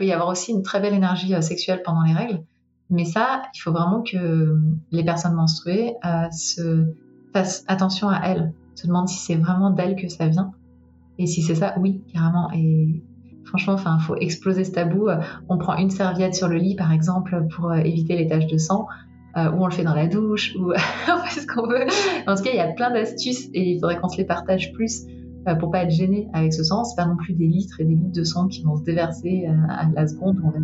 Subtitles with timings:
[0.00, 2.42] peut y avoir aussi une très belle énergie sexuelle pendant les règles.
[2.88, 4.58] Mais ça, il faut vraiment que
[4.90, 5.92] les personnes menstruées
[6.32, 6.86] se
[7.34, 10.52] fassent attention à elles, se demandent si c'est vraiment d'elles que ça vient.
[11.18, 12.50] Et si c'est ça, oui, carrément.
[12.52, 13.04] Et
[13.44, 15.08] franchement, enfin, faut exploser ce tabou.
[15.50, 18.86] On prend une serviette sur le lit, par exemple, pour éviter les taches de sang.
[19.36, 20.72] Euh, ou on le fait dans la douche, ou
[21.08, 21.86] on fait ce qu'on veut.
[22.26, 24.72] En tout cas, il y a plein d'astuces et il faudrait qu'on se les partage
[24.72, 25.19] plus euh,
[25.58, 26.84] pour pas être gêné avec ce sang.
[26.84, 29.46] C'est pas non plus des litres et des litres de sang qui vont se déverser
[29.48, 30.58] euh, à la seconde où on va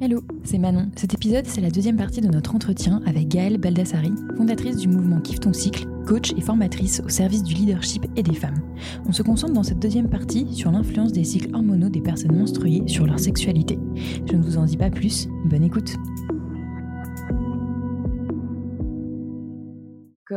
[0.00, 0.90] Hello, c'est Manon.
[0.94, 5.20] Cet épisode, c'est la deuxième partie de notre entretien avec Gaëlle Baldassari, fondatrice du mouvement
[5.20, 8.62] Kiffe ton cycle, coach et formatrice au service du leadership et des femmes.
[9.08, 12.84] On se concentre dans cette deuxième partie sur l'influence des cycles hormonaux des personnes menstruées
[12.86, 13.76] sur leur sexualité.
[14.24, 15.96] Je ne vous en dis pas plus, bonne écoute.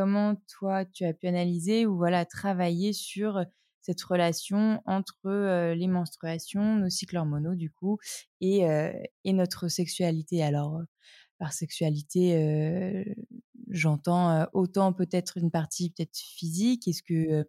[0.02, 3.44] Comment toi tu as pu analyser ou voilà travailler sur
[3.82, 7.98] cette relation entre les menstruations, nos cycles hormonaux du coup,
[8.40, 8.62] et,
[9.22, 10.42] et notre sexualité?
[10.42, 10.82] Alors,
[11.38, 13.14] par sexualité,
[13.70, 16.88] j'entends autant peut-être une partie peut-être physique.
[16.88, 17.48] Est-ce que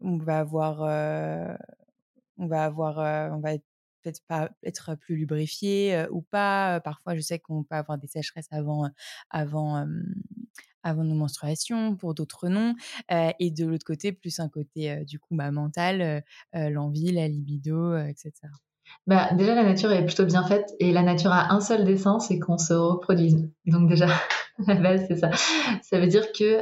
[0.00, 0.80] on va avoir,
[2.36, 3.52] on va avoir, on va
[4.02, 6.80] peut-être pas être plus lubrifié ou pas?
[6.80, 8.90] Parfois, je sais qu'on peut avoir des sécheresses avant,
[9.30, 9.86] avant,
[10.84, 12.74] avant nos menstruations, pour d'autres non.
[13.10, 18.32] et de l'autre côté, plus un côté du coup bah, mental, l'envie, la libido, etc.
[19.06, 22.18] Bah, déjà, la nature est plutôt bien faite et la nature a un seul dessin,
[22.20, 23.50] c'est qu'on se reproduise.
[23.66, 24.06] Donc déjà,
[24.66, 25.30] la base, c'est ça.
[25.82, 26.58] Ça veut dire que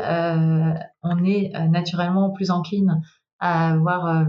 [1.03, 3.01] on est naturellement plus encline
[3.39, 4.27] à avoir,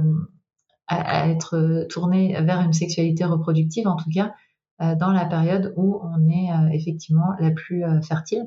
[0.88, 4.34] à, être tourné vers une sexualité reproductive, en tout cas,
[4.80, 8.46] dans la période où on est effectivement la plus fertile.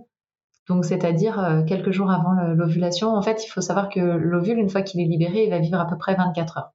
[0.69, 3.15] Donc, c'est-à-dire euh, quelques jours avant l'ovulation.
[3.15, 5.79] En fait, il faut savoir que l'ovule, une fois qu'il est libéré, il va vivre
[5.79, 6.73] à peu près 24 heures.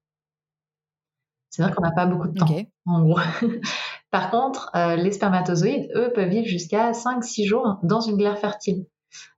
[1.49, 2.47] C'est-à-dire qu'on n'a pas beaucoup de temps,
[2.85, 3.19] en gros.
[4.11, 8.85] Par contre, euh, les spermatozoïdes, eux, peuvent vivre jusqu'à 5-6 jours dans une glaire fertile.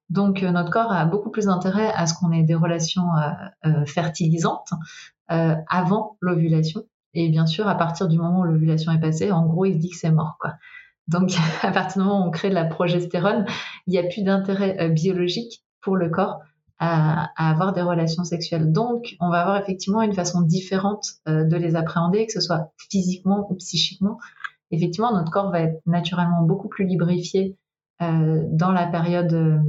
[0.09, 3.07] Donc, euh, notre corps a beaucoup plus intérêt à ce qu'on ait des relations
[3.85, 4.69] fertilisantes
[5.27, 6.83] avant l'ovulation.
[7.15, 9.79] Et bien sûr, à partir du moment où l'ovulation est passée, en gros, il se
[9.79, 10.53] dit que c'est mort, quoi.
[11.07, 11.31] Donc,
[11.61, 13.45] à partir du moment où on crée de la progestérone,
[13.87, 16.39] il n'y a plus d'intérêt euh, biologique pour le corps
[16.79, 18.71] à, avoir des relations sexuelles.
[18.71, 22.71] Donc, on va avoir effectivement une façon différente euh, de les appréhender, que ce soit
[22.89, 24.17] physiquement ou psychiquement.
[24.71, 27.57] Effectivement, notre corps va être naturellement beaucoup plus lubrifié
[28.01, 29.61] euh, dans la période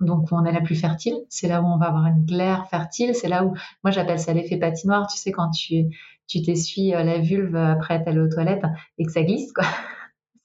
[0.00, 1.14] donc où on est la plus fertile.
[1.30, 3.14] C'est là où on va avoir une glaire fertile.
[3.14, 5.06] C'est là où, moi j'appelle ça l'effet patinoire.
[5.06, 5.86] Tu sais, quand tu
[6.26, 8.64] tu t'essuies la vulve après être allé aux toilettes
[8.98, 9.64] et que ça glisse, quoi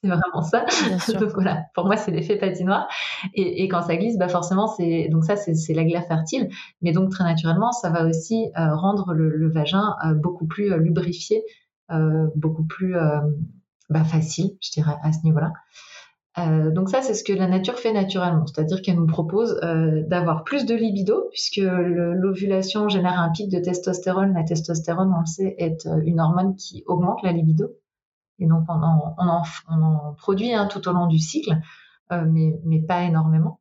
[0.03, 0.65] c'est vraiment ça.
[1.19, 2.87] donc voilà, pour moi c'est l'effet patinoire.
[3.33, 6.49] Et, et, quand ça glisse, bah forcément c'est donc ça c'est la glaire fertile,
[6.81, 10.77] mais donc très naturellement ça va aussi euh, rendre le, vagin euh, beaucoup plus euh,
[10.77, 11.43] lubrifié,
[12.35, 12.95] beaucoup plus
[13.89, 15.51] bah, facile, je dirais à ce niveau-là.
[16.71, 19.59] donc ça, c'est ce que la nature fait naturellement, c'est-à-dire qu'elle nous propose
[20.07, 24.33] d'avoir plus de libido, puisque l'ovulation génère un pic de testostérone.
[24.33, 27.67] La testostérone, on le sait, est une hormone qui augmente la libido.
[28.41, 31.61] Et donc, on en, produit hein, tout au long du cycle,
[32.11, 33.59] euh, mais, pas énormément.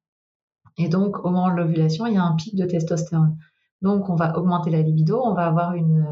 [0.78, 3.36] Et donc, au moment de l'ovulation, il y a un pic de testostérone.
[3.82, 6.02] Donc, on va augmenter la libido, on va avoir une,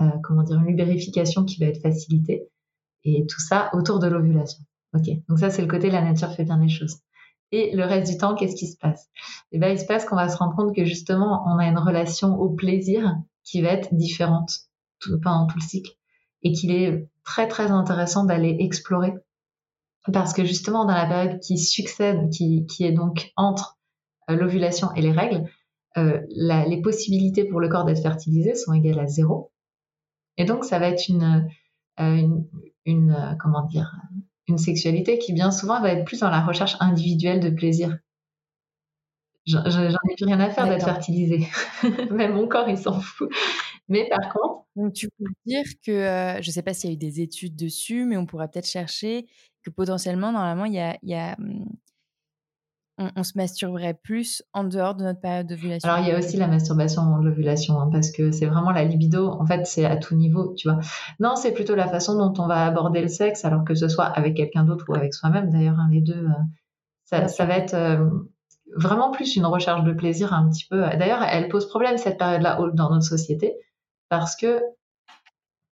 [0.00, 2.48] euh, euh, comment dire, une lubrification qui va être facilitée.
[3.04, 4.64] Et tout ça autour de l'ovulation.
[4.94, 6.96] Ok, donc ça, c'est le côté la nature fait bien les choses.
[7.52, 9.10] Et le reste du temps, qu'est-ce qui se passe?
[9.52, 11.78] Eh bien, il se passe qu'on va se rendre compte que justement, on a une
[11.78, 14.50] relation au plaisir qui va être différente
[15.22, 15.92] pendant tout le cycle
[16.42, 19.14] et qu'il est très très intéressant d'aller explorer
[20.12, 23.78] parce que justement dans la période qui succède, qui, qui est donc entre
[24.30, 25.48] euh, l'ovulation et les règles,
[25.96, 29.52] euh, les possibilités pour le corps d'être fertilisé sont égales à zéro.
[30.36, 31.48] Et donc ça va être une,
[32.00, 32.46] euh, une,
[32.84, 33.94] une, comment dire,
[34.46, 37.96] une sexualité qui bien souvent va être plus dans la recherche individuelle de plaisir.
[39.46, 41.46] J'en ai plus rien à faire d'être fertilisé.
[42.10, 43.30] Même mon corps, il s'en fout.
[43.88, 44.64] Mais par contre.
[44.76, 47.54] Donc, tu peux dire que, je ne sais pas s'il y a eu des études
[47.54, 49.26] dessus, mais on pourrait peut-être chercher
[49.62, 50.98] que potentiellement, normalement, il y a.
[51.02, 51.64] Y a mmh,
[53.16, 55.88] on, se masturberait plus en dehors de notre période d'ovulation.
[55.88, 58.84] Alors, il y a aussi la masturbation en l'ovulation, hein, parce que c'est vraiment la
[58.84, 59.30] libido.
[59.30, 60.78] En fait, c'est à tout niveau, tu vois.
[61.18, 64.04] Non, c'est plutôt la façon dont on va aborder le sexe, alors que ce soit
[64.04, 66.24] avec quelqu'un d'autre ou avec soi-même, d'ailleurs, hein, les deux.
[67.04, 67.74] ça, ça va être
[68.76, 70.80] vraiment plus une recherche de plaisir un petit peu.
[70.80, 73.56] D'ailleurs, elle pose problème cette période-là dans notre société
[74.08, 74.60] parce que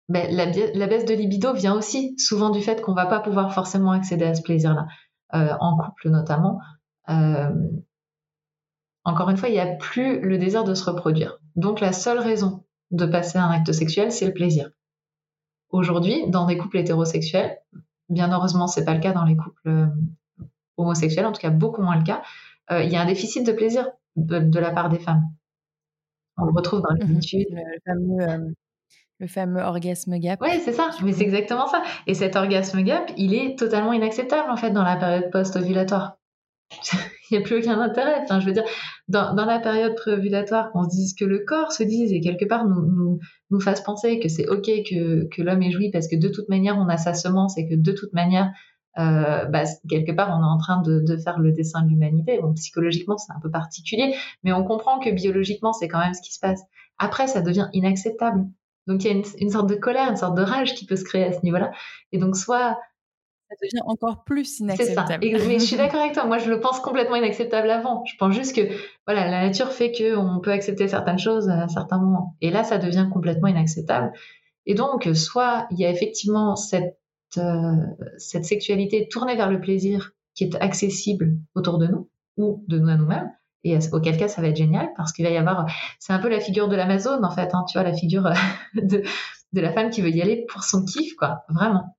[0.09, 3.91] ben, la, baisse de libido vient aussi souvent du fait qu'on va pas pouvoir forcément
[3.91, 4.87] accéder à ce plaisir-là,
[5.33, 6.59] euh, en couple notamment.
[7.09, 7.49] Euh,
[9.05, 11.37] encore une fois, il n'y a plus le désir de se reproduire.
[11.55, 14.69] Donc la seule raison de passer un acte sexuel, c'est le plaisir.
[15.69, 17.57] Aujourd'hui, dans des couples hétérosexuels,
[18.09, 19.87] bien heureusement, c'est pas le cas dans les couples euh,
[20.75, 22.21] homosexuels, en tout cas beaucoup moins le cas,
[22.69, 25.23] il y a un déficit de plaisir de, la part des femmes.
[26.37, 27.47] On le retrouve dans les mmh études.
[29.19, 30.39] Le fameux, orgasme gap.
[30.41, 31.83] Oui, c'est ça, mais c'est exactement ça.
[32.07, 36.17] Et cet orgasme gap, il est totalement inacceptable en fait dans la période post-ovulatoire.
[37.31, 38.19] il n'y a plus aucun intérêt.
[38.23, 38.63] Enfin, je veux dire,
[39.07, 42.67] dans, la période préovulatoire, qu'on se dise que le corps se dise et quelque part
[42.67, 43.19] nous, nous,
[43.49, 46.49] nous fasse penser que c'est OK que, que l'homme est joui parce que de toute
[46.49, 48.51] manière, on a sa semence et que de toute manière,
[48.99, 52.39] euh, bah, quelque part, on est en train de, de faire le dessin de l'humanité.
[52.41, 56.21] Bon, psychologiquement, c'est un peu particulier, mais on comprend que biologiquement, c'est quand même ce
[56.21, 56.61] qui se passe.
[56.97, 58.45] Après, ça devient inacceptable.
[58.87, 60.95] Donc, il y a une, une sorte de colère, une sorte de rage qui peut
[60.95, 61.71] se créer à ce niveau-là.
[62.11, 62.77] Et donc, soit
[63.51, 65.07] ça devient encore plus inacceptable.
[65.21, 65.47] C'est ça.
[65.47, 66.25] mais je suis d'accord avec toi.
[66.25, 68.05] Moi, je le pense complètement inacceptable avant.
[68.05, 68.61] Je pense juste que
[69.05, 72.37] voilà, la nature fait qu'on peut accepter certaines choses à certains moments.
[72.39, 74.13] Et là, ça devient complètement inacceptable.
[74.65, 76.97] Et donc, soit il y a effectivement cette,
[78.17, 82.89] cette sexualité tournée vers le plaisir qui est accessible autour de nous ou de nous
[82.89, 83.31] à nous-mêmes.
[83.63, 85.67] Et auquel cas, ça va être génial parce qu'il va y avoir,
[85.99, 88.23] c'est un peu la figure de l'Amazone en fait, hein, tu vois, la figure
[88.73, 89.03] de,
[89.53, 91.95] de la femme qui veut y aller pour son kiff, quoi, vraiment.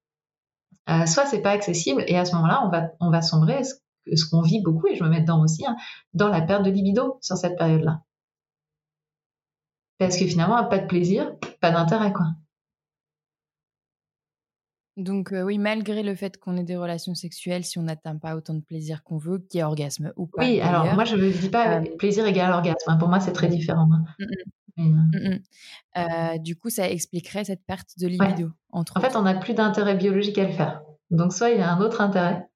[0.88, 3.74] Euh, soit c'est pas accessible et à ce moment-là, on va, on va sombrer, ce,
[4.12, 5.76] ce qu'on vit beaucoup, et je me mets dedans aussi, hein,
[6.14, 8.02] dans la perte de libido sur cette période-là.
[9.98, 12.26] Parce que finalement, pas de plaisir, pas d'intérêt, quoi.
[14.96, 18.36] Donc euh, oui, malgré le fait qu'on ait des relations sexuelles, si on n'atteint pas
[18.36, 20.44] autant de plaisir qu'on veut, qu'il y ait orgasme ou pas.
[20.44, 22.90] Oui, alors moi je ne dis pas euh, plaisir égal orgasme.
[22.90, 22.96] Hein.
[22.96, 23.88] Pour moi, c'est très différent.
[23.90, 24.04] Hein.
[24.76, 25.38] Mmh, mmh.
[25.96, 28.50] Euh, mmh, du coup, ça expliquerait cette perte de libido.
[28.70, 30.82] Entre en fait, on n'a plus d'intérêt biologique à le faire.
[31.10, 32.46] Donc, soit il y a un autre intérêt,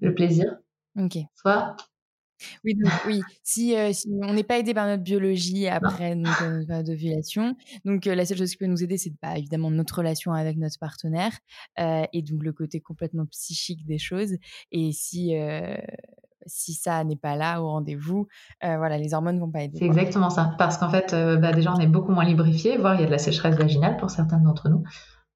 [0.00, 0.56] le plaisir,
[0.98, 1.18] Ok.
[1.36, 1.76] soit
[2.64, 3.20] oui, donc, oui.
[3.42, 8.24] Si, si on n'est pas aidé par notre biologie après notre période d'ovulation, donc la
[8.24, 11.32] seule chose qui peut nous aider, c'est bah, évidemment notre relation avec notre partenaire
[11.78, 14.36] et donc le côté complètement psychique des choses.
[14.72, 15.34] Et si
[16.46, 18.26] si ça n'est pas là au rendez-vous,
[18.64, 19.78] euh, voilà, les hormones vont pas aider.
[19.78, 20.54] C'est exactement ça.
[20.58, 23.06] Parce qu'en fait, euh, bah, déjà, on est beaucoup moins lubrifié, voire il y a
[23.06, 24.82] de la sécheresse vaginale pour certains d'entre nous,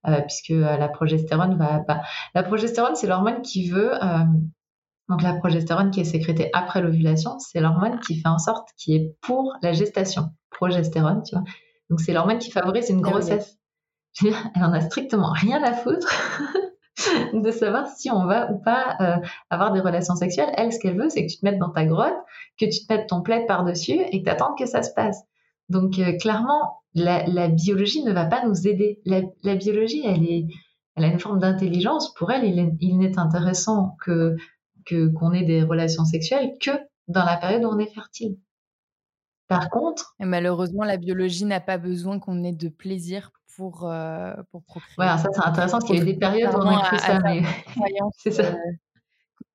[0.08, 1.80] euh, puisque la progestérone va.
[1.86, 2.02] Bah,
[2.34, 3.92] la progestérone, c'est l'hormone qui veut.
[5.10, 8.94] Donc la progestérone qui est sécrétée après l'ovulation, c'est l'hormone qui fait en sorte qui
[8.94, 10.30] est pour la gestation.
[10.50, 11.44] Progestérone, tu vois.
[11.90, 13.58] Donc c'est l'hormone qui favorise une ah grossesse.
[14.24, 16.08] Elle en a strictement rien à foutre
[17.32, 19.16] de savoir si on va ou pas euh,
[19.50, 20.52] avoir des relations sexuelles.
[20.56, 22.16] Elle, ce qu'elle veut, c'est que tu te mettes dans ta grotte,
[22.58, 25.20] que tu te mettes ton plaid par-dessus et que tu attendes que ça se passe.
[25.68, 29.00] Donc, euh, clairement, la, biologie ne va pas nous aider.
[29.04, 30.46] La, biologie, elle, est,
[30.94, 32.14] elle a une forme d'intelligence.
[32.14, 34.36] Pour elle, il, n'est intéressant que
[34.88, 36.70] qu'on ait des relations sexuelles que
[37.08, 38.36] dans la période où on est fertile.
[39.48, 40.14] Par contre.
[40.20, 44.94] Et malheureusement, la biologie n'a pas besoin qu'on ait de plaisir pour, euh, pour procréer.
[44.98, 46.98] Ouais, ça c'est intéressant parce qu'il y a eu des périodes où on a cru
[46.98, 47.42] ça, mais
[48.18, 48.44] c'est ça.
[48.44, 48.54] Euh,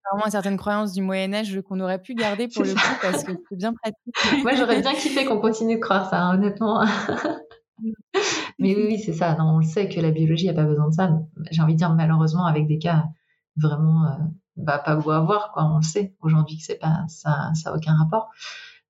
[0.05, 3.23] contrairement à certaines croyances du Moyen Âge qu'on aurait pu garder pour le coup parce
[3.23, 4.43] que c'est bien pratique.
[4.43, 6.83] Moi j'aurais bien kiffé qu'on continue de croire ça, hein, honnêtement.
[7.79, 7.91] Mm.
[8.59, 9.35] mais oui, oui c'est ça.
[9.35, 11.09] Non, on le sait que la biologie n'a pas besoin de ça.
[11.51, 13.05] J'ai envie de dire malheureusement avec des cas
[13.57, 14.23] vraiment euh,
[14.57, 15.65] bah, pas beau à voir, quoi.
[15.65, 18.29] On le sait aujourd'hui que c'est pas ça, ça a aucun rapport.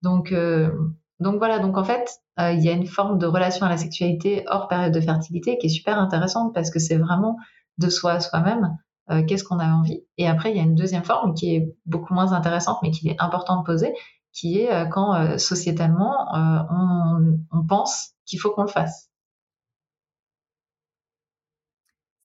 [0.02, 0.72] Donc euh,
[1.20, 3.78] donc voilà, donc en fait, euh, il y a une forme de relation à la
[3.78, 7.38] sexualité hors période de fertilité qui est super intéressante parce que c'est vraiment
[7.78, 8.78] de soi à soi-même,
[9.12, 10.04] euh, qu'est-ce qu'on a envie.
[10.18, 13.10] Et après, il y a une deuxième forme qui est beaucoup moins intéressante, mais qui
[13.10, 13.94] est important de poser,
[14.34, 19.10] qui est euh, quand sociétalement on, pense qu'il faut qu'on le fasse.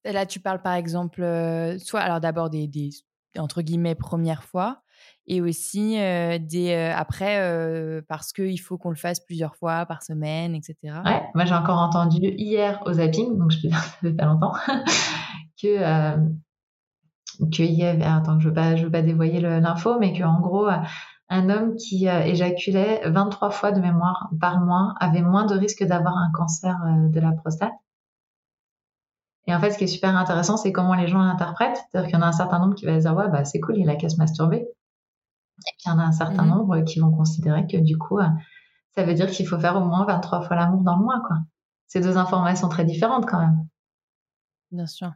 [0.04, 1.20] là, tu parles par exemple,
[1.78, 2.90] soit alors d'abord des, des,
[3.38, 4.82] entre guillemets premières fois,
[5.26, 10.74] et aussi des, après parce qu'il faut qu'on le fasse plusieurs fois par semaine, etc.
[11.04, 14.26] Ouais, moi j'ai encore entendu hier au zapping, donc je peux dire ça fait pas
[14.26, 14.54] longtemps,
[15.62, 16.16] que
[17.52, 20.68] qu'il y avait, attends, je veux pas, je veux pas dévoyer l'info, mais qu'en gros
[21.30, 26.16] un homme qui éjaculait 23 fois de mémoire par mois avait moins de risque d'avoir
[26.16, 26.76] un cancer
[27.08, 27.72] de la prostate.
[29.50, 31.80] Et en fait, ce qui est super intéressant, c'est comment les gens l'interprètent.
[31.90, 33.78] C'est-à-dire qu'il y en a un certain nombre qui va dire, ouais, bah, c'est cool,
[33.78, 34.58] il a qu'à se masturber.
[34.58, 37.98] Et puis il y en a un certain mmh nombre qui vont considérer que du
[37.98, 38.28] coup, euh,
[38.94, 41.20] ça veut dire qu'il faut faire au moins 23 fois l'amour dans le mois.
[41.26, 41.38] Quoi.
[41.88, 43.66] C'est deux informations très différentes quand même.
[44.70, 45.10] Bien sûr.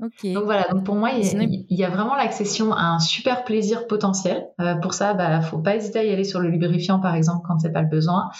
[0.00, 4.48] Donc voilà, donc pour moi, il y, a, vraiment l'accession à un super plaisir potentiel.
[4.60, 7.14] Euh, pour ça, il bah, faut pas hésiter à y aller sur le lubrifiant, par
[7.14, 8.30] exemple, quand c'est pas le besoin.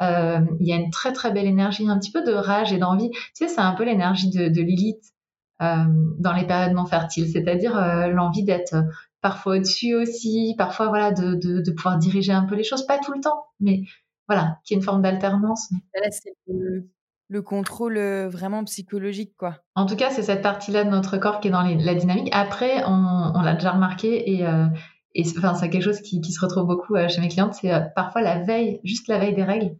[0.00, 2.78] Euh, il y a une très très belle énergie, un petit peu de rage et
[2.78, 3.10] d'envie.
[3.10, 5.04] Tu sais, c'est un peu l'énergie de, de Lilith
[5.60, 7.76] dans les périodes non fertiles, c'est-à-dire
[8.08, 8.74] l'envie d'être
[9.20, 12.98] parfois au-dessus aussi, parfois voilà de, de, de, pouvoir diriger un peu les choses, pas
[12.98, 13.82] tout le temps, mais
[14.28, 15.70] voilà, qu'il y ait une forme d'alternance.
[15.94, 19.58] Là, c'est le, contrôle vraiment psychologique, quoi.
[19.74, 22.28] En tout cas, c'est cette partie-là de notre corps qui est dans la dynamique.
[22.32, 24.44] Après, on, l'a déjà remarqué et,
[25.14, 28.40] et enfin, c'est quelque chose qui, se retrouve beaucoup chez mes clientes, c'est parfois la
[28.40, 29.76] veille, juste la veille des règles,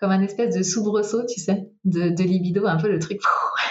[0.00, 3.20] comme un espèce de soubresaut, tu sais, de, de libido, un peu le truc.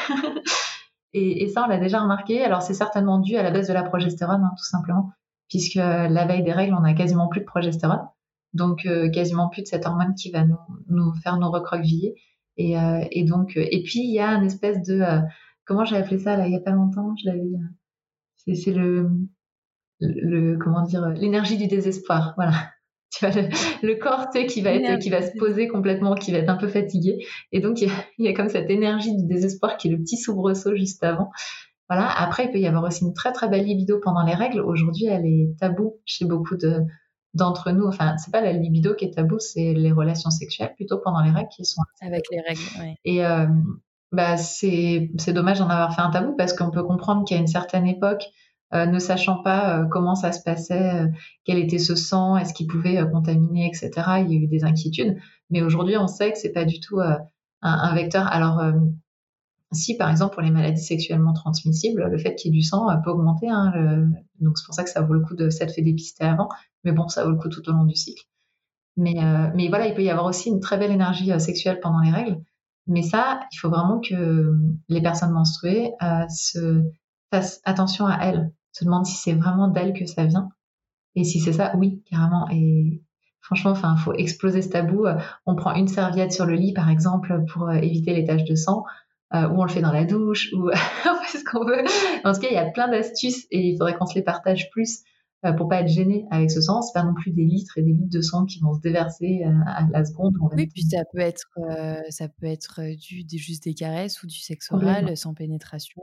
[1.13, 2.43] et, ça, on l'a déjà remarqué.
[2.43, 5.11] Alors, c'est certainement dû à la baisse de la progestérone, hein, tout simplement,
[5.49, 8.07] puisque la veille des règles, on a quasiment plus de progestérone,
[8.53, 10.57] donc euh, quasiment plus de cette hormone qui va nous,
[10.87, 12.15] nous faire nous recroqueviller.
[12.57, 15.19] Et, euh, et donc, et puis il y a une espèce de, euh,
[15.65, 17.41] comment j'ai appelé ça là il y a pas longtemps, je l'avais,
[18.55, 19.09] c'est le,
[19.99, 22.53] le, comment dire, l'énergie du désespoir, voilà
[23.11, 23.43] tu vois,
[23.81, 26.49] le, corps tu sais, qui va être, qui va se poser complètement, qui va être
[26.49, 27.25] un peu fatigué.
[27.51, 30.75] Et donc, il y, a, comme cette énergie du désespoir qui est le petit soubresaut
[30.75, 31.29] juste avant.
[31.89, 32.09] Voilà.
[32.09, 34.59] Après, il peut y avoir aussi une très, très belle libido pendant les règles.
[34.59, 36.81] Aujourd'hui, elle est taboue chez beaucoup de,
[37.35, 37.85] d'entre nous.
[37.85, 41.31] Enfin, c'est pas la libido qui est taboue, c'est les relations sexuelles plutôt pendant les
[41.31, 41.81] règles qui sont.
[42.01, 42.95] Avec les règles, oui.
[43.05, 43.45] Et, euh,
[44.11, 47.47] bah, c'est, c'est dommage d'en avoir fait un tabou parce qu'on peut comprendre qu'à une
[47.47, 48.29] certaine époque, euh,
[48.73, 51.07] ne sachant pas euh, comment ça se passait, euh,
[51.45, 53.91] quel était ce sang, est-ce qu'il pouvait contaminer, etc.
[54.21, 55.17] Il y a eu des inquiétudes.
[55.49, 56.99] Mais aujourd'hui, on sait que c'est pas du tout
[57.61, 58.27] un, vecteur.
[58.27, 58.63] Alors,
[59.71, 62.87] si par exemple pour les maladies sexuellement transmissibles, le fait qu'il y ait du sang
[63.03, 63.47] peut augmenter.
[63.47, 64.07] Hein,
[64.39, 66.49] donc c'est pour ça que ça vaut le coup de s'être fait dépister avant.
[66.83, 68.23] Mais bon, ça vaut le coup tout au long du cycle.
[68.97, 69.13] Mais
[69.69, 72.41] voilà, il peut y avoir aussi une très belle énergie sexuelle pendant les règles.
[72.87, 74.55] Mais ça, il faut vraiment que
[74.89, 75.91] les personnes menstruées
[76.29, 76.81] se
[77.31, 80.49] fassent attention à elles se demande si c'est vraiment d'elle que ça vient.
[81.15, 82.47] Et si c'est ça, oui, carrément.
[82.51, 83.01] Et
[83.39, 85.05] franchement, enfin, faut exploser ce tabou.
[85.05, 88.43] Euh, on prend une serviette sur le lit, par exemple, pour euh, éviter les taches
[88.43, 88.83] de sang,
[89.33, 90.69] euh, ou on le fait dans la douche, ou
[91.05, 91.83] on fait ce qu'on veut.
[92.25, 94.69] En tout cas, il y a plein d'astuces et il faudrait qu'on se les partage
[94.71, 95.03] plus
[95.57, 96.81] pour pas être gêné avec ce sang.
[96.81, 99.43] C'est pas non plus des litres et des litres de sang qui vont se déverser
[99.43, 100.33] à la seconde.
[100.53, 101.51] oui, puis ça peut être,
[102.09, 106.01] ça peut être du, juste des caresses ou du sexe oral sans pénétration.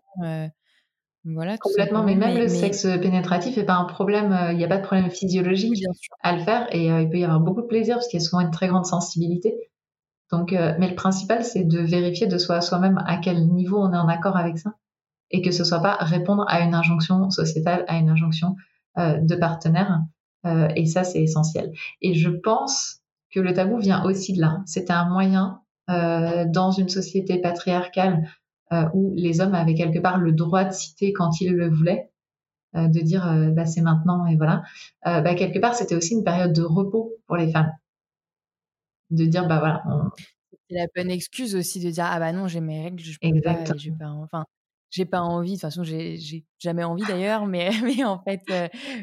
[1.24, 4.68] Voilà, Complètement, mais même le sexe pénétratif n'est pas un problème, euh, il n'y a
[4.68, 5.84] pas de problème physiologique
[6.20, 8.22] à le faire et euh, il peut y avoir beaucoup de plaisir parce qu'il y
[8.22, 9.54] a souvent une très grande sensibilité.
[10.32, 13.78] Donc, euh, mais le principal, c'est de vérifier de soi à soi-même à quel niveau
[13.78, 14.74] on est en accord avec ça
[15.30, 18.56] et que ce soit pas répondre à une injonction sociétale, à une injonction
[18.98, 20.00] de partenaire.
[20.44, 21.72] et ça, c'est essentiel.
[22.02, 23.00] Et je pense
[23.32, 24.60] que le tabou vient aussi de là.
[24.66, 28.26] C'était un moyen dans une société patriarcale euh,
[28.94, 32.12] où les hommes avaient quelque part le droit de citer quand ils le voulaient,
[32.74, 34.62] euh, de dire euh, bah, c'est maintenant et voilà.
[35.04, 37.72] Bah, quelque part, c'était aussi une période de repos pour les femmes.
[39.10, 39.82] De dire, bah voilà.
[40.70, 43.40] C'est la bonne excuse aussi de dire, ah bah non, j'ai mes règles, je peux
[43.42, 44.46] pas, j'ai pas, enfin,
[44.88, 46.18] j'ai pas envie, de toute façon, j'ai
[46.58, 48.40] jamais envie d'ailleurs, mais, mais en fait,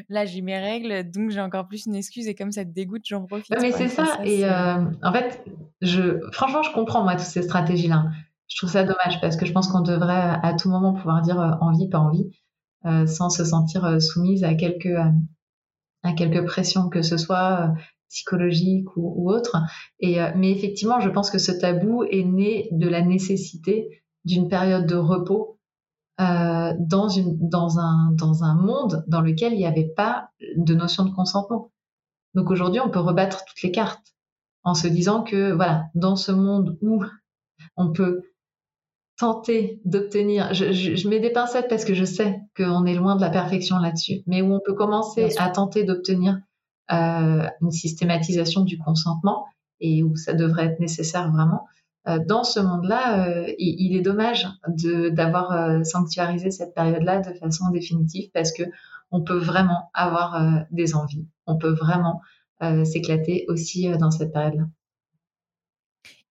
[0.08, 3.02] là, j'ai mes règles, donc j'ai encore plus une excuse, et comme ça te dégoûte,
[3.06, 3.54] j'en profite.
[3.60, 5.44] mais c'est ça, et en fait,
[5.80, 8.06] je, franchement, je comprends, moi, toutes ces stratégies-là
[8.50, 11.40] je trouve ça dommage parce que je pense qu'on devrait à tout moment pouvoir dire
[11.40, 12.30] euh, envie, pas envie,
[12.84, 14.98] euh, sans se sentir euh, soumise à quelques,
[16.02, 17.72] à quelques pressions, que ce soit
[18.08, 19.56] psychologiques ou, autres.
[20.00, 24.86] Et, mais effectivement, je pense que ce tabou est né de la nécessité d'une période
[24.86, 25.60] de repos
[26.20, 30.74] euh, dans, une, dans, un, dans un monde dans lequel il n'y avait pas de
[30.74, 31.72] notion de consentement.
[32.34, 34.14] Donc aujourd'hui, on peut rebattre toutes les cartes
[34.62, 37.02] en se disant que voilà, dans ce monde où
[37.76, 38.22] on peut
[39.20, 43.28] tenter d'obtenir, je, mets des pincettes parce que je sais qu'on est loin de la
[43.28, 46.38] perfection là-dessus, mais où on peut commencer à tenter d'obtenir
[46.90, 49.44] euh, une systématisation du consentement
[49.78, 51.66] et où ça devrait être nécessaire vraiment.
[52.08, 58.30] Euh, dans ce monde-là, euh, il, est dommage d'avoir sanctuarisé cette période-là de façon définitive
[58.32, 58.62] parce que
[59.10, 62.22] on peut vraiment avoir des envies, on peut vraiment
[62.84, 64.64] s'éclater aussi dans cette période-là.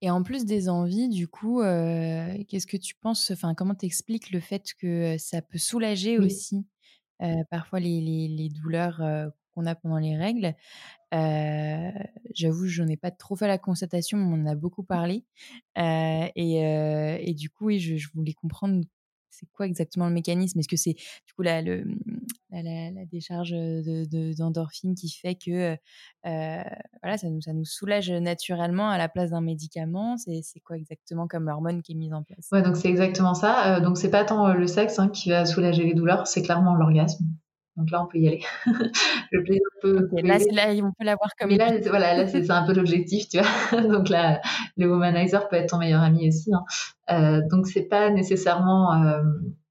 [0.01, 4.39] Et en plus des envies, du coup, qu'est-ce que tu penses, enfin, comment t'expliques le
[4.39, 6.65] fait que ça peut soulager aussi
[7.49, 9.01] parfois les, douleurs
[9.51, 10.55] qu'on a pendant les règles?
[12.33, 15.25] J'avoue, j'en ai pas trop fait la constatation, mais on en a beaucoup parlé.
[15.75, 18.81] et, du coup, oui, je, voulais comprendre
[19.39, 20.59] c'est quoi exactement le mécanisme?
[20.59, 25.77] Est-ce que c'est du coup la, la, décharge d'endorphine de, qui fait que
[26.25, 26.63] euh,
[27.01, 30.17] voilà, ça nous, soulage naturellement à la place d'un médicament?
[30.17, 32.49] C'est quoi exactement comme hormone qui est mise en place?
[32.51, 33.77] Donc c'est exactement ça.
[33.77, 36.75] Euh, donc c'est pas tant le sexe hein, qui va soulager les douleurs, c'est clairement
[36.75, 37.25] l'orgasme.
[37.79, 38.43] Donc là, on peut y aller.
[39.31, 40.09] le plaisir peut.
[40.21, 41.49] là, là, on peut l'avoir comme.
[41.49, 43.81] Mais là, voilà, là, c'est un peu l'objectif, tu vois.
[43.87, 44.41] donc là,
[44.75, 46.51] le womanizer peut être ton meilleur ami aussi.
[46.53, 46.65] Hein.
[47.09, 49.01] Euh, donc c'est pas nécessairement.
[49.01, 49.23] Euh,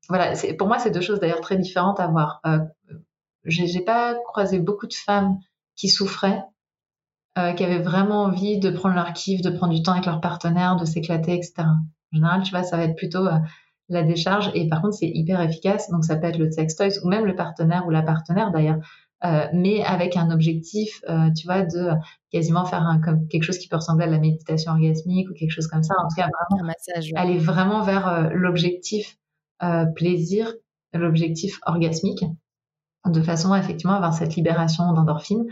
[0.09, 2.41] voilà, pour moi, c'est deux choses d'ailleurs très différentes à voir.
[2.47, 2.61] Euh,
[3.45, 5.39] j'ai pas croisé beaucoup de femmes
[5.77, 6.43] qui souffraient
[7.57, 10.75] qui avaient vraiment envie de prendre leur kiff, de prendre du temps avec leur partenaire,
[10.75, 11.53] de s'éclater, etc.
[11.59, 11.77] En
[12.13, 13.29] général, tu vois, ça va être plutôt
[13.89, 14.51] la décharge.
[14.55, 15.91] Et par contre, c'est hyper efficace.
[15.91, 18.79] Donc, ça peut être le sex toys ou même le partenaire ou la partenaire d'ailleurs.
[19.25, 21.91] Euh, mais avec un objectif, euh, tu vois, de
[22.31, 25.51] quasiment faire un, comme quelque chose qui peut ressembler à la méditation orgasmique ou quelque
[25.51, 25.95] chose comme ça.
[25.99, 29.17] En tout cas, vraiment, massage, aller vraiment vers euh, l'objectif
[29.97, 30.55] plaisir,
[30.95, 32.25] l'objectif orgasmique,
[33.05, 35.47] de façon à effectivement avoir cette libération d'endorphine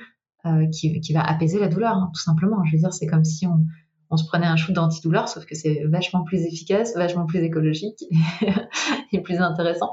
[0.71, 2.63] qui, qui, va apaiser la douleur, hein, tout simplement.
[2.67, 3.67] Je veux dire, c'est comme si on,
[4.11, 8.05] on se prenait un shoot d'antidouleur, sauf que c'est vachement plus efficace, vachement plus écologique
[9.13, 9.91] et plus intéressant.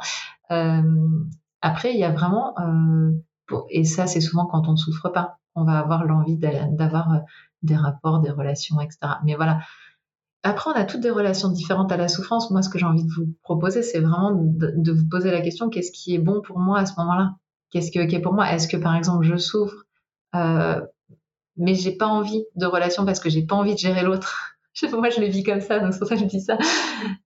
[0.52, 0.82] Euh,
[1.62, 3.12] après, il y a vraiment, euh,
[3.70, 7.20] et ça c'est souvent quand on ne souffre pas, on va avoir l'envie d'avoir euh,
[7.62, 8.98] des rapports, des relations, etc.
[9.24, 9.60] Mais voilà.
[10.44, 12.52] Après, on a toutes des relations différentes à la souffrance.
[12.52, 15.70] Moi, ce que j'ai envie de vous proposer, c'est vraiment de, vous poser la question
[15.70, 17.36] qu'est-ce qui est bon pour moi à ce moment-là?
[17.72, 18.52] Qu'est-ce qui est pour moi?
[18.52, 19.86] Est-ce que, par exemple, je souffre?
[20.36, 20.82] Euh,
[21.58, 24.58] mais j'ai pas envie de relation parce que j'ai pas envie de gérer l'autre.
[24.92, 26.58] Moi, je le vis comme ça, donc c'est pour ça que je dis ça.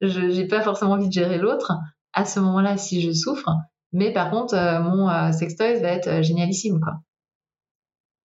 [0.02, 1.72] Je n'ai pas forcément envie de gérer l'autre
[2.14, 3.50] à ce moment-là si je souffre.
[3.94, 7.02] Mais par contre, euh, mon euh, sextoy va être euh, génialissime, quoi.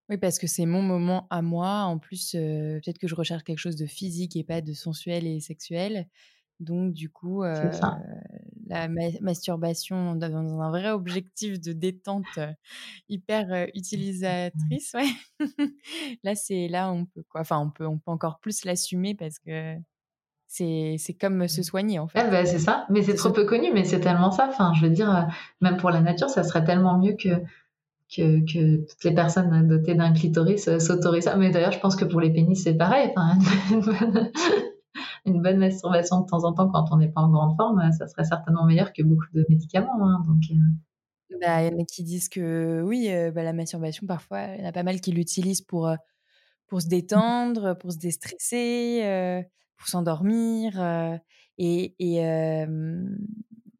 [0.08, 1.84] Oui, parce que c'est mon moment à moi.
[1.84, 5.40] En plus, peut-être que je recherche quelque chose de physique et pas de sensuel et
[5.40, 6.06] sexuel.
[6.60, 7.42] Donc, du coup,
[8.72, 8.88] la
[9.20, 12.38] masturbation dans un vrai objectif de détente
[13.08, 15.38] hyper utilisatrice, ouais.
[16.24, 17.42] là, c'est là on peut quoi.
[17.42, 19.76] Enfin, on peut, on peut encore plus l'assumer parce que
[20.46, 22.30] c'est comme se soigner en fait.
[22.30, 24.48] bah, c'est ça, mais c'est trop peu connu, mais c'est tellement ça.
[24.48, 25.28] Enfin, je veux dire,
[25.60, 27.42] même pour la nature, ça serait tellement mieux que
[28.14, 31.36] que, que toutes les personnes dotées d'un clitoris s'autorisent ça.
[31.36, 33.10] Mais d'ailleurs, je pense que pour les pénis, c'est pareil.
[33.16, 33.38] Enfin,
[33.70, 34.30] une bonne
[35.24, 38.64] masturbation de temps en temps quand on n'est pas en grande forme, ça serait certainement
[38.64, 40.04] meilleur que beaucoup de médicaments.
[40.04, 41.38] Hein, donc, euh.
[41.40, 44.60] bah, il y en a qui disent que oui, euh, bah, la masturbation, parfois, il
[44.60, 45.96] y en a pas mal qui l'utilisent pour, euh,
[46.66, 49.44] pour se détendre, pour se déstresser,
[49.76, 50.80] pour s'endormir.
[51.58, 51.94] et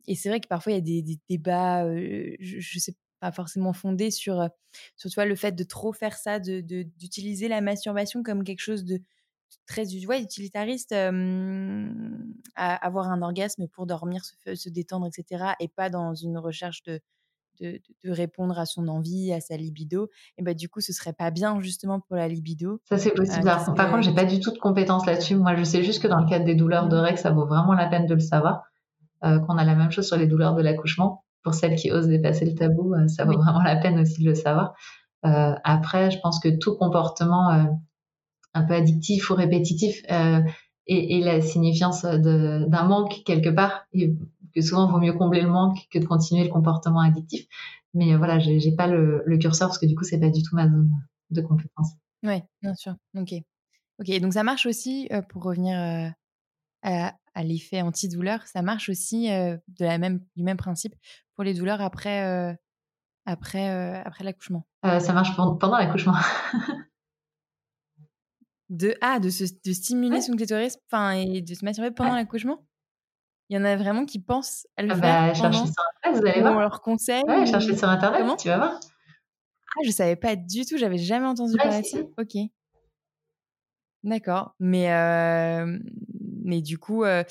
[0.09, 3.73] et, c'est vrai que parfois, il y a des, débats, je ne sais pas forcément
[3.73, 4.49] fondés sur,
[4.97, 9.01] sur le fait de trop faire ça, d'utiliser de, la masturbation comme quelque chose de
[9.67, 15.53] très ouais, utilitariste à avoir un orgasme pour dormir, se, se, détendre, etc.
[15.61, 17.01] Et pas dans une recherche de,
[17.61, 20.09] de, de, répondre à son envie, à sa libido.
[20.39, 22.81] Et bah, du coup, ce serait pas bien justement pour la libido.
[22.89, 23.45] Ça, c'est possible.
[23.45, 25.37] par contre, j'ai pas du tout de compétences là-dessus.
[25.37, 27.75] Moi, je sais juste que dans le cadre des douleurs de règles, ça vaut vraiment
[27.75, 28.63] la peine de le savoir.
[29.25, 31.25] Euh, qu'on a la même chose sur les douleurs de l'accouchement.
[31.45, 34.29] Pour celles qui osent dépasser le tabou, euh, ça vaut vraiment la peine aussi de
[34.29, 34.75] le savoir.
[35.25, 37.69] Euh, après, je pense que tout comportement
[38.55, 40.41] un peu addictif ou répétitif euh,
[40.87, 44.15] et, la signifiance d'un manque quelque part et
[44.55, 47.47] que souvent il vaut mieux combler le manque que de continuer le comportement addictif.
[47.95, 50.55] Mais euh, voilà j'ai pas le, curseur parce que du coup c'est pas du tout
[50.55, 50.91] ma zone
[51.31, 51.93] de compétence.
[52.23, 52.95] Oui bien sûr.
[53.17, 53.33] Ok.
[54.01, 56.13] Ok donc ça marche aussi euh, pour revenir
[56.83, 60.95] à, à l'effet antidouleur ça marche aussi de la même du même principe
[61.35, 62.59] pour les douleurs après
[63.25, 64.67] après après l'accouchement?
[64.83, 66.15] Ça marche pendant l'accouchement
[68.73, 70.79] De, ah, de, se, de stimuler son clitoris
[71.15, 72.65] et de se masturber pendant l'accouchement?
[73.51, 75.03] Il y en a vraiment qui pensent à le ah faire.
[75.03, 76.57] Bah, chercher sur Internet, vous allez voir.
[76.57, 77.23] On leur conseille.
[77.29, 78.81] Ouais, chercher sur Internet, tu vas voir.
[78.81, 81.99] Ah, je savais pas du tout, j'avais jamais entendu parler de ça.
[82.19, 82.35] Ok.
[84.05, 84.55] D'accord.
[84.59, 85.79] Mais, euh,
[86.45, 87.25] mais du coup, euh,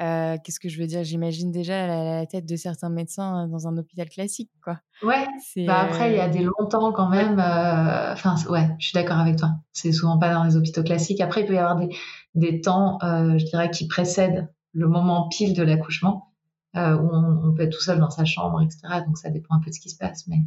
[0.00, 1.04] euh, qu'est-ce que je veux dire?
[1.04, 4.78] J'imagine déjà la, tête de certains médecins dans un hôpital classique, quoi.
[5.02, 5.26] Ouais.
[5.66, 7.38] Bah après, il y a des longtemps quand même.
[7.38, 9.50] Enfin, ouais, je suis d'accord avec toi.
[9.72, 11.20] C'est souvent pas dans les hôpitaux classiques.
[11.20, 11.88] Après, il peut y avoir des,
[12.34, 16.32] des temps, je dirais, qui précèdent le moment pile de l'accouchement,
[16.74, 19.02] où on, on, peut être tout seul dans sa chambre, etc.
[19.06, 20.38] Donc ça dépend un peu de ce qui se passe, mais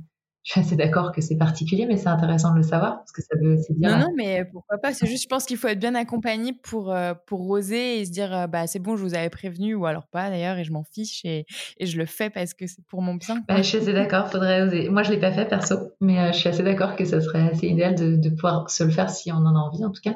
[0.43, 3.21] je suis assez d'accord que c'est particulier, mais c'est intéressant de le savoir parce que
[3.21, 3.91] ça veut aussi dire.
[3.91, 6.91] Non, non, mais pourquoi pas C'est juste, je pense qu'il faut être bien accompagné pour,
[6.91, 9.85] euh, pour oser et se dire euh, bah, c'est bon, je vous avais prévenu, ou
[9.85, 11.45] alors pas d'ailleurs, et je m'en fiche et,
[11.77, 13.43] et, je le fais parce que c'est pour mon bien.
[13.47, 14.89] Bah, je suis assez d'accord, faudrait oser.
[14.89, 17.21] Moi, je ne l'ai pas fait perso, mais euh, je suis assez d'accord que ça
[17.21, 19.91] serait assez idéal de, de, pouvoir se le faire si on en a envie en
[19.91, 20.15] tout cas.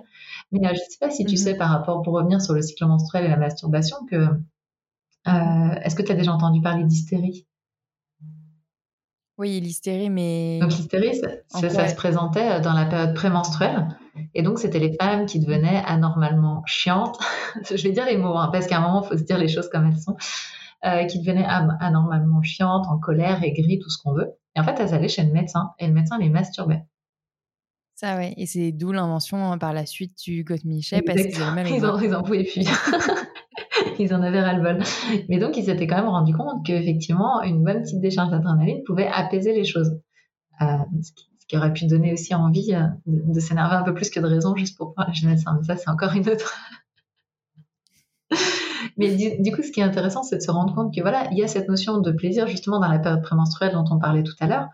[0.52, 2.64] Mais je ne sais pas si tu mmh sais par rapport, pour revenir sur le
[2.64, 4.28] cycle menstruel et la masturbation, que.
[5.28, 7.48] Est-ce que tu as déjà entendu parler d'hystérie?
[9.38, 10.60] Oui, l'hystérie, mais.
[10.62, 11.16] Donc l'hystérie,
[11.50, 13.88] ça, ça, se présentait euh, dans la période prémenstruelle.
[14.34, 17.20] Et donc, c'était les femmes qui devenaient anormalement chiantes.
[17.70, 19.50] Je vais dire les mots, hein, parce qu'à un moment, il faut se dire les
[19.50, 20.16] choses comme elles sont.
[20.86, 21.48] Euh, qui devenaient
[21.80, 24.30] anormalement chiantes, en colère, aigries, tout ce qu'on veut.
[24.56, 26.84] Et en fait, elles allaient chez le médecin, et le médecin les masturbait.
[27.96, 28.34] Ça, ouais.
[28.38, 32.16] Et c'est d'où l'invention hein, par la suite du Gottmichet, parce qu'ils même ils, ils
[32.16, 32.66] en pouvaient plus.
[34.00, 34.80] ils en avaient ras-le-bol.
[35.30, 39.08] Mais donc, ils s'étaient quand même rendu compte qu'effectivement, une bonne petite décharge d'adrénaline pouvait
[39.08, 40.00] apaiser les choses.
[40.62, 40.66] Euh,
[41.02, 41.12] ce,
[41.48, 42.74] qui aurait pu donner aussi envie
[43.06, 45.44] de, s'énerver un peu plus que de raison juste pour prendre la jeunesse.
[45.46, 46.56] Mais ça, c'est encore une autre.
[48.98, 51.38] Mais du, coup, ce qui est intéressant, c'est de se rendre compte que voilà, il
[51.38, 54.36] y a cette notion de plaisir justement dans la période prémenstruelle dont on parlait tout
[54.40, 54.70] à l'heure,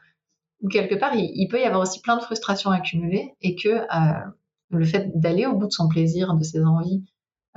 [0.62, 4.20] où quelque part, il, peut y avoir aussi plein de frustrations accumulées et que euh,
[4.70, 7.04] le fait d'aller au bout de son plaisir, de ses envies,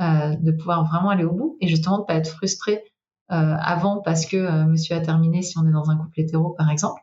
[0.01, 2.83] euh, de pouvoir vraiment aller au bout et justement de pas être frustré
[3.31, 6.69] euh, avant parce que monsieur a terminé si on est dans un couple hétéro par
[6.69, 7.01] exemple,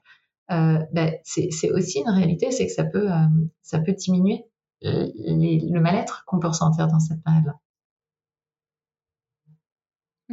[0.50, 3.08] ben, c'est aussi une réalité, c'est que ça peut,
[3.62, 4.44] ça peut diminuer
[4.82, 7.58] le mal-être qu'on peut ressentir dans cette période-là.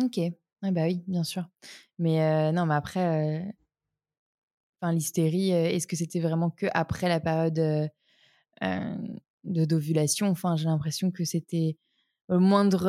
[0.02, 0.18] OK.
[0.62, 1.48] Ah bah oui, bien sûr.
[2.00, 3.54] Mais non, mais après,
[4.80, 7.90] enfin l'hystérie, est-ce que c'était vraiment que après la période,
[9.44, 10.28] de d'ovulation?
[10.28, 11.76] Enfin, j'ai l'impression que c'était
[12.30, 12.86] moindre,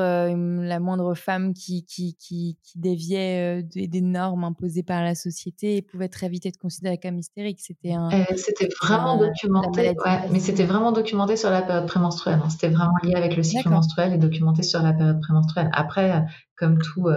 [0.64, 5.82] la moindre femme qui, qui, qui, qui déviait des, normes imposées par la société et
[5.82, 7.60] pouvait très vite être considérée comme hystérique.
[7.62, 8.10] C'était un.
[8.36, 9.94] c'était vraiment documenté,
[10.32, 12.40] mais c'était vraiment documenté sur la période prémenstruelle.
[12.44, 12.50] Hein.
[12.50, 15.70] C'était vraiment lié avec le cycle menstruel et documenté sur la période prémenstruelle.
[15.74, 16.26] Après,
[16.58, 17.08] comme tout,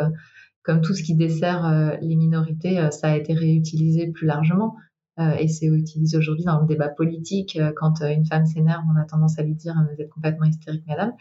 [0.62, 4.76] comme tout ce qui dessert les minorités, ça a été réutilisé plus largement.
[5.18, 7.58] et c'est utilisé aujourd'hui dans le débat politique.
[7.76, 11.14] quand une femme s'énerve, on a tendance à lui dire Vous êtes complètement hystérique, madame.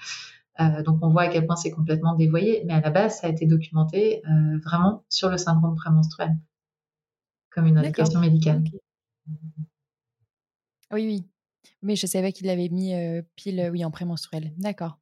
[0.60, 3.28] Euh, donc on voit à quel point c'est complètement dévoyé, mais à la base, ça
[3.28, 6.36] a été documenté euh, vraiment sur le syndrome prémenstruel,
[7.50, 8.64] comme une indication médicale.
[10.92, 11.28] Oui, oui.
[11.82, 14.54] Mais je savais qu'il l'avait mis euh, pile oui, en prémenstruel.
[14.58, 15.00] D'accord.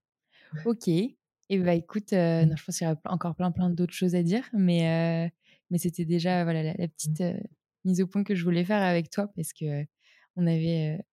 [0.66, 0.88] Ok.
[0.88, 4.22] Et bah écoute, non, je pense qu'il y aurait encore plein, plein d'autres choses à
[4.22, 5.32] dire, mais,
[5.72, 7.24] mais c'était déjà voilà, la, la petite
[7.86, 9.84] mise au point que je voulais faire avec toi parce que
[10.36, 11.04] on avait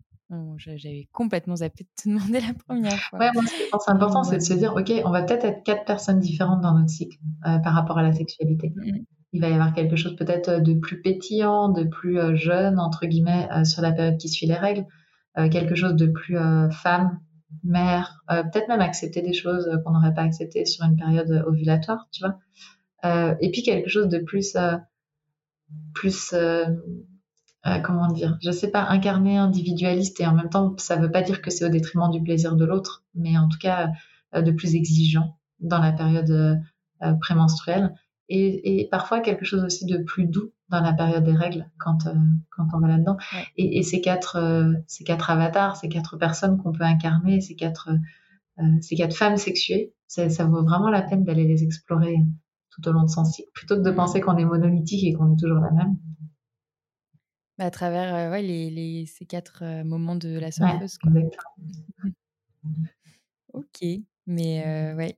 [0.56, 3.18] j'avais complètement zappé de te demander la première fois.
[3.18, 5.44] Ouais, moi, ce que je pense important, c'est de se dire, OK, on va peut-être
[5.44, 8.72] être quatre personnes différentes dans notre cycle euh, par rapport à la sexualité.
[8.74, 12.78] Mmh Il va y avoir quelque chose peut-être de plus pétillant, de plus euh, jeune,
[12.78, 14.86] entre guillemets, euh, sur la période qui suit les règles,
[15.50, 16.38] quelque chose de plus
[16.70, 17.20] femme,
[17.62, 22.24] mère, peut-être même accepter des choses qu'on n'aurait pas acceptées sur une période ovulatoire, tu
[22.24, 23.36] vois.
[23.38, 24.56] et puis quelque chose de plus,
[25.92, 26.34] plus
[27.66, 31.22] euh, comment dire, je sais pas, incarner individualiste et en même temps, ça veut pas
[31.22, 33.90] dire que c'est au détriment du plaisir de l'autre, mais en tout cas
[34.34, 37.94] euh, de plus exigeant dans la période euh, prémenstruelle
[38.28, 42.08] et, parfois quelque chose aussi de plus doux dans la période des règles quand,
[42.50, 43.16] quand on va là-dedans.
[43.56, 47.90] Et, ces, quatre, ces quatre avatars, ces quatre personnes qu'on peut incarner, ces quatre,
[48.80, 52.16] ces quatre femmes sexuées, ça, ça vaut vraiment la peine d'aller les explorer
[52.70, 55.32] tout au long de son cycle, plutôt que de penser qu'on est monolithique et qu'on
[55.32, 55.96] est toujours la même.
[57.58, 60.98] Bah, à travers ouais, les, les, ces quatre moments de la surfeuse.
[63.52, 63.84] ok,
[64.26, 65.16] mais ouais.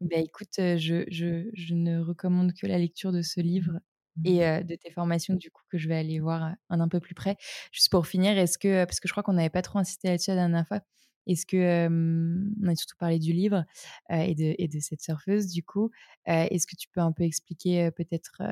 [0.00, 3.78] Bah, écoute, je, je, je, ne recommande que la lecture de ce livre
[4.24, 7.14] et de tes formations, du coup, que je vais aller voir un, un peu plus
[7.14, 7.36] près.
[7.72, 10.30] Juste pour finir, est-ce que, parce que je crois qu'on n'avait pas trop insisté là-dessus
[10.30, 10.80] la dernière fois,
[11.26, 13.64] est-ce que, on a surtout parlé du livre
[14.10, 15.90] et, de, et de cette surfeuse, du coup,
[16.26, 18.42] est-ce que tu peux un peu expliquer peut-être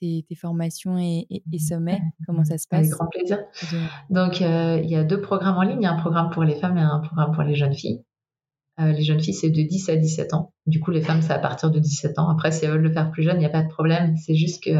[0.00, 2.80] tes, formations et, sommets, comment ça se passe?
[2.80, 3.38] Avec grand plaisir.
[4.10, 6.56] Donc, il y a deux programmes en ligne, il y a un programme pour les
[6.56, 8.02] femmes et un programme pour les jeunes filles.
[8.78, 10.54] les jeunes filles, c'est de 10 à 17 ans.
[10.66, 12.28] Du coup, les femmes, c'est à partir de 17 ans.
[12.28, 14.16] Après, si elles veulent le faire plus jeune, il n'y a pas de problème.
[14.16, 14.70] C'est juste que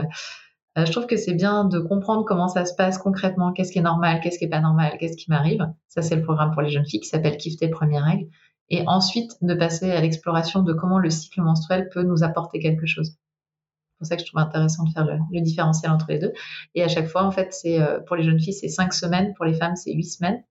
[0.78, 3.78] euh, je trouve que c'est bien de comprendre comment ça se passe concrètement, qu'est-ce qui
[3.78, 5.66] est normal, qu'est-ce qui est pas normal, qu'est-ce qui m'arrive.
[5.88, 8.28] Ça, c'est le programme pour les jeunes filles qui s'appelle Kiffe tes premières règles.
[8.70, 12.86] Et ensuite, de passer à l'exploration de comment le cycle menstruel peut nous apporter quelque
[12.86, 13.08] chose.
[13.08, 16.32] C'est pour ça que je trouve intéressant de faire le, différentiel entre les deux.
[16.74, 19.34] Et à chaque fois, en fait, c'est euh, pour les jeunes filles, c'est 5 semaines,
[19.34, 20.44] pour les femmes, c'est 8 semaines.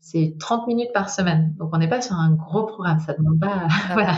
[0.00, 1.54] C'est 30 minutes par semaine.
[1.58, 3.00] Donc, on n'est pas sur un gros programme.
[3.00, 4.16] Ça demande pas, voilà,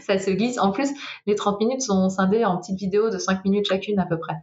[0.00, 0.58] ça se glisse.
[0.58, 0.90] En plus,
[1.26, 4.34] les 30 minutes sont scindées en petites vidéos de 5 minutes chacune à peu près.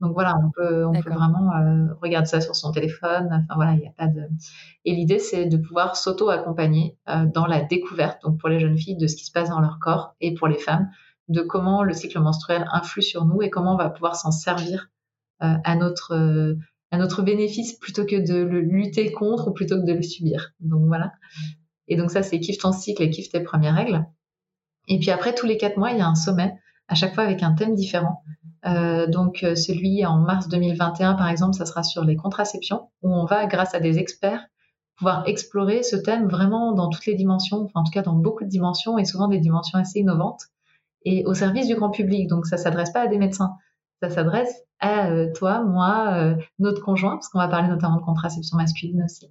[0.00, 3.28] Donc voilà, on peut, on peut vraiment euh, regarder ça sur son téléphone.
[3.32, 4.22] Enfin voilà, il n'y a pas de.
[4.84, 8.98] Et l'idée, c'est de pouvoir s'auto-accompagner euh, dans la découverte, donc pour les jeunes filles,
[8.98, 10.90] de ce qui se passe dans leur corps et pour les femmes,
[11.28, 14.90] de comment le cycle menstruel influe sur nous et comment on va pouvoir s'en servir
[15.42, 16.56] euh, à notre
[16.92, 20.52] à notre bénéfice plutôt que de le lutter contre ou plutôt que de le subir.
[20.60, 21.12] Donc voilà.
[21.88, 24.04] Et donc ça, c'est kiffe ton cycle et kiffe tes premières règles.
[24.88, 26.54] Et puis après, tous les quatre mois, il y a un sommet,
[26.88, 28.22] à chaque fois avec un thème différent.
[28.66, 33.14] Euh, donc euh, celui en mars 2021, par exemple, ça sera sur les contraceptions, où
[33.14, 34.44] on va, grâce à des experts,
[34.96, 38.44] pouvoir explorer ce thème vraiment dans toutes les dimensions, enfin en tout cas dans beaucoup
[38.44, 40.42] de dimensions et souvent des dimensions assez innovantes
[41.04, 42.28] et au service du grand public.
[42.28, 43.52] Donc ça s'adresse pas à des médecins,
[44.02, 48.56] ça s'adresse à euh, toi, moi, notre conjoint, parce qu'on va parler notamment de contraception
[48.56, 49.28] masculine aussi.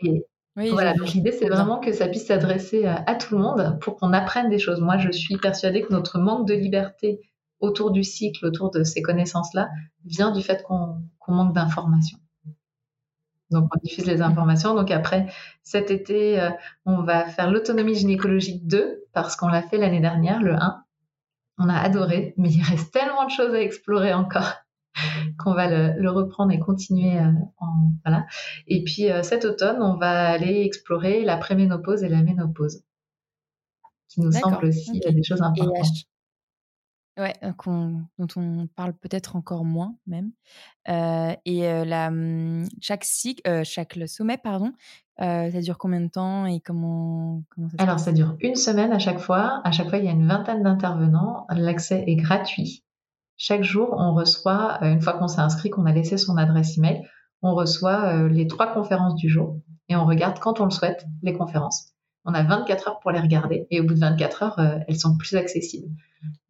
[0.00, 0.24] Et
[0.70, 4.12] voilà, donc l'idée c'est vraiment que ça puisse s'adresser à tout le monde pour qu'on
[4.12, 4.80] apprenne des choses.
[4.80, 7.20] Moi, je suis persuadée que notre manque de liberté
[7.60, 9.68] autour du cycle, autour de ces connaissances-là,
[10.04, 12.18] vient du fait qu'on manque d'informations.
[13.50, 14.74] Donc, on diffuse les informations.
[14.74, 15.26] Donc, après,
[15.62, 16.50] cet été, euh,
[16.84, 20.82] on va faire l'autonomie gynécologique 2 parce qu'on l'a fait l'année dernière, le 1.
[21.58, 24.52] On a adoré, mais il reste tellement de choses à explorer encore
[25.38, 27.18] qu'on va le, reprendre et continuer.
[27.18, 28.26] Euh, en, voilà.
[28.66, 32.82] Et puis, euh, cet automne, on va aller explorer la préménopause et la ménopause,
[34.08, 36.06] qui nous semble aussi des choses importantes.
[37.18, 37.34] Ouais,
[38.18, 40.32] dont on parle peut-être encore moins même.
[40.86, 44.72] et la, mmh, chaque cycle, chaque sommet, pardon,
[45.18, 48.98] ça dure combien de temps et comment, comment ça Alors, ça dure une semaine à
[48.98, 49.60] chaque fois.
[49.64, 51.46] À chaque fois, il y a une vingtaine d'intervenants.
[51.50, 52.84] L'accès est gratuit.
[53.38, 57.02] Chaque jour, on reçoit, une fois qu'on s'est inscrit, qu'on a laissé son adresse email,
[57.42, 61.32] on reçoit les trois conférences du jour et on regarde quand on le souhaite les
[61.32, 61.95] conférences.
[62.26, 65.16] On a 24 heures pour les regarder et au bout de 24 heures, elles sont
[65.16, 65.88] plus accessibles.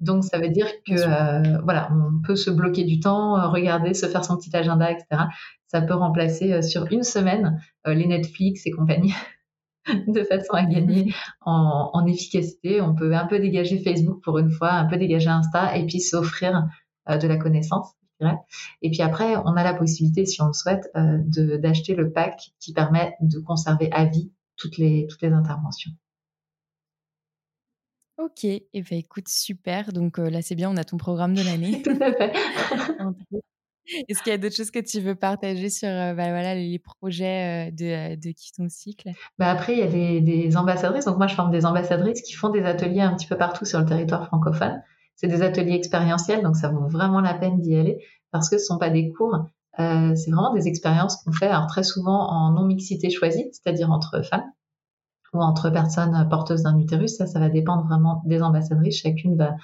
[0.00, 3.94] Donc ça veut dire que euh, voilà, on peut se bloquer du temps, euh, regarder,
[3.94, 5.24] se faire son petit agenda, etc.
[5.68, 9.14] Ça peut remplacer euh, sur une semaine les Netflix et compagnie.
[10.08, 12.80] de façon à gagner en, efficacité.
[12.80, 16.00] On peut un peu dégager Facebook pour une fois, un peu dégager Insta et puis
[16.00, 16.66] s'offrir
[17.08, 17.92] de la connaissance.
[18.82, 22.72] Et puis après, on a la possibilité, si on le souhaite, d'acheter le pack qui
[22.72, 25.90] permet de conserver à vie toutes les, toutes les interventions.
[28.18, 29.92] Ok, et eh ben, écoute, super.
[29.92, 31.82] Donc là, c'est bien, on a ton programme de l'année.
[31.84, 32.32] Tout à fait.
[34.08, 37.70] Est-ce qu'il y a d'autres choses que tu veux partager sur bah, voilà, les projets
[37.70, 39.10] de, de Qui ton cycle?
[39.38, 41.04] Bah Après, il y a des, des, ambassadrices.
[41.04, 43.78] Donc moi, je forme des ambassadrices qui font des ateliers un petit peu partout sur
[43.78, 44.82] le territoire francophone.
[45.14, 48.64] C'est des ateliers expérientiels, donc ça vaut vraiment la peine d'y aller parce que ce
[48.64, 49.46] ne sont pas des cours.
[49.78, 54.22] Euh, c'est vraiment des expériences qu'on fait alors très souvent en non-mixité choisie, c'est-à-dire entre
[54.22, 54.50] femmes
[55.32, 57.16] ou entre personnes porteuses d'un utérus.
[57.16, 59.00] Ça, ça va dépendre vraiment des ambassadrices.
[59.00, 59.56] Chacune va,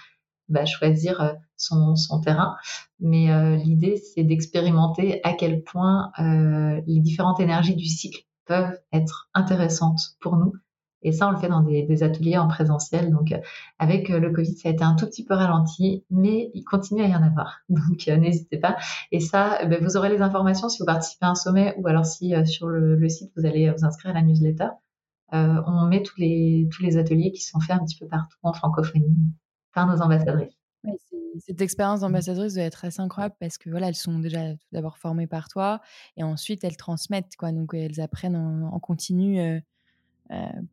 [0.49, 2.57] va choisir euh, son, son terrain.
[3.01, 8.79] Mais euh, l'idée, c'est d'expérimenter à quel point euh, les différentes énergies du cycle peuvent
[8.93, 10.53] être intéressantes pour nous.
[11.03, 13.11] Et ça, on le fait dans des, ateliers en présentiel.
[13.11, 13.35] Donc,
[13.79, 17.09] avec le Covid, ça a été un tout petit peu ralenti, mais il continue à
[17.09, 17.61] y en avoir.
[17.69, 18.77] Donc, n'hésitez pas.
[19.11, 22.07] Et ça, ben, vous aurez les informations si vous participez à un sommet ou alors
[22.07, 24.69] si sur le, site, vous allez vous inscrire à la newsletter.
[25.35, 28.37] Euh, on met tous les, tous les ateliers qui sont faits un petit peu partout
[28.43, 29.17] en francophonie
[29.73, 30.53] par nos ambassadrices.
[31.39, 34.99] cette expérience d'ambassadrice doit être assez incroyable parce que voilà, elles sont déjà tout d'abord
[34.99, 35.81] formées par toi
[36.19, 37.51] et ensuite elles transmettent quoi.
[37.51, 39.61] Donc elles apprennent en, continu euh, euh,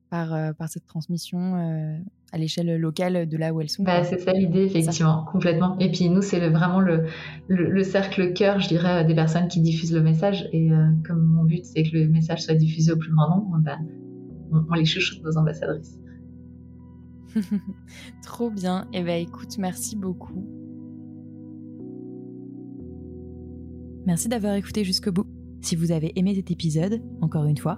[0.09, 3.83] par, par cette transmission à l'échelle locale de là où elles sont.
[3.83, 5.77] Bah, c'est ça l'idée, effectivement, complètement.
[5.79, 7.05] Et puis nous, c'est vraiment le,
[7.47, 10.47] le, cercle cœur, je dirais, des personnes qui diffusent le message.
[10.53, 10.69] Et
[11.07, 13.77] comme mon but, c'est que le message soit diffusé au plus grand nombre, bah,
[14.51, 15.99] on, les chouchoute nos ambassadrices.
[18.23, 18.87] Trop bien.
[18.93, 20.45] Eh ben écoute, merci beaucoup.
[24.05, 25.27] Merci d'avoir écouté jusqu'au bout.
[25.61, 27.77] Si vous avez aimé cet épisode, encore une fois,